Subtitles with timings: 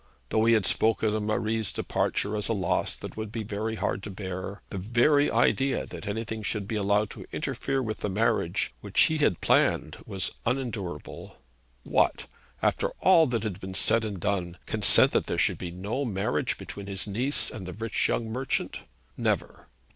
[0.29, 4.01] Though he had spoken of Marie's departure as a loss that would be very hard
[4.01, 8.73] to bear, the very idea that anything should be allowed to interfere with the marriage
[8.81, 11.37] which he had planned was unendurable.
[11.83, 12.25] What;
[12.63, 16.57] after all that had been said and done, consent that there should be no marriage
[16.57, 18.79] between his niece and the rich young merchant!
[19.15, 19.67] Never.